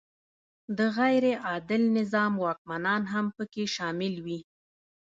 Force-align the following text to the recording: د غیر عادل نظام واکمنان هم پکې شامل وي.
د 0.77 0.79
غیر 0.97 1.25
عادل 1.47 1.81
نظام 1.97 2.33
واکمنان 2.45 3.01
هم 3.13 3.25
پکې 3.35 3.63
شامل 3.75 4.13
وي. 4.25 4.39